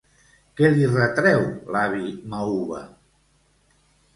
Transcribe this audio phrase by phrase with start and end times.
[0.59, 1.45] Què li retreu
[1.75, 2.81] l'avi Mauva?